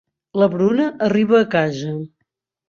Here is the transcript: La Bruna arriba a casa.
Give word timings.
La 0.43 0.47
Bruna 0.53 0.87
arriba 1.09 1.37
a 1.43 1.47
casa. 1.53 1.93